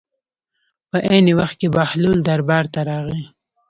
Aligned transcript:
په 0.89 0.97
عین 1.07 1.27
وخت 1.39 1.55
کې 1.59 1.67
بهلول 1.75 2.19
دربار 2.27 2.65
ته 2.73 2.79
راغی. 2.89 3.23